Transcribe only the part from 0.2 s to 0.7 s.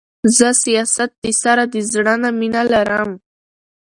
زه